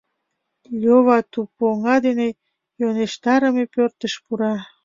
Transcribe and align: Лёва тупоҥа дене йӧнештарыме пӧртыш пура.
Лёва 0.81 1.17
тупоҥа 1.31 1.95
дене 2.05 2.27
йӧнештарыме 2.79 3.63
пӧртыш 3.73 4.13
пура. 4.25 4.55